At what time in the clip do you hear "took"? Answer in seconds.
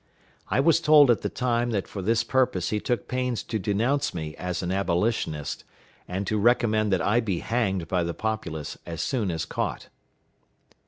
2.79-3.07